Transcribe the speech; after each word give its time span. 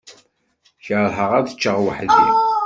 Kerheɣ 0.85 1.31
ad 1.37 1.47
ččeɣ 1.55 1.77
weḥd-i. 1.85 2.27